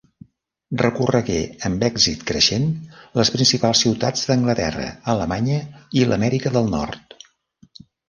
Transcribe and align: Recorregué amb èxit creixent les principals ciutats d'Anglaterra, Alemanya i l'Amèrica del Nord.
Recorregué 0.81 1.37
amb 1.69 1.85
èxit 1.89 2.23
creixent 2.31 2.65
les 3.21 3.33
principals 3.37 3.85
ciutats 3.87 4.27
d'Anglaterra, 4.33 4.89
Alemanya 5.17 5.63
i 6.03 6.07
l'Amèrica 6.11 6.59
del 6.61 6.77
Nord. 6.77 7.19